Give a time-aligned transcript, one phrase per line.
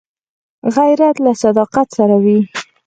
[0.75, 2.39] غیرت له صداقت سره وي